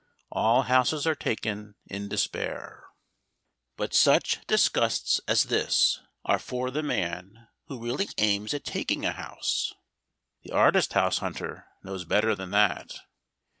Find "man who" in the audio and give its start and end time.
6.81-7.83